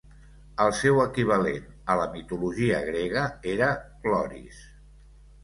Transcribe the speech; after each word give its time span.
El 0.63 0.71
seu 0.77 1.01
equivalent 1.03 1.67
a 1.91 1.97
la 1.99 2.07
mitologia 2.15 2.81
grega 2.89 3.27
era 3.53 3.71
Cloris. 4.01 4.65